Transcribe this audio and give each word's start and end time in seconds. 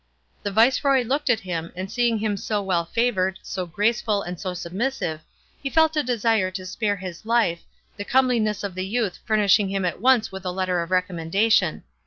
The 0.41 0.49
viceroy 0.49 1.03
looked 1.03 1.29
at 1.29 1.41
him, 1.41 1.71
and 1.75 1.91
seeing 1.91 2.17
him 2.17 2.35
so 2.35 2.59
well 2.59 2.85
favoured, 2.85 3.37
so 3.43 3.67
graceful, 3.67 4.23
and 4.23 4.39
so 4.39 4.55
submissive, 4.55 5.21
he 5.61 5.69
felt 5.69 5.95
a 5.95 6.01
desire 6.01 6.49
to 6.49 6.65
spare 6.65 6.95
his 6.95 7.23
life, 7.23 7.61
the 7.97 8.03
comeliness 8.03 8.63
of 8.63 8.73
the 8.73 8.87
youth 8.87 9.19
furnishing 9.25 9.69
him 9.69 9.85
at 9.85 10.01
once 10.01 10.31
with 10.31 10.43
a 10.43 10.49
letter 10.51 10.81
of 10.81 10.89
recommendation. 10.89 11.83